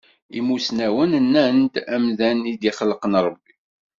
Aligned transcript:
Imussnawen 0.37 1.11
nnan-d 1.25 1.75
d 1.85 1.85
amdan 1.95 2.39
i 2.51 2.53
d-ixelqen 2.61 3.13
Ṛebbi. 3.25 3.53